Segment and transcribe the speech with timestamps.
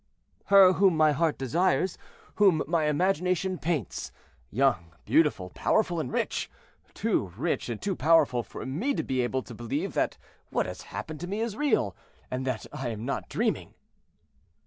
[0.45, 1.95] "Her whom my heart desires,
[2.37, 4.11] whom my imagination paints,
[4.49, 6.49] young, beautiful, powerful, and rich;
[6.95, 10.17] too rich and too powerful for me to be able to believe that
[10.49, 11.95] what has happened to me is real,
[12.31, 13.75] and that I am not dreaming."